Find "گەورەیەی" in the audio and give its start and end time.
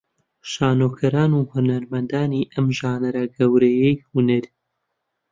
3.37-4.01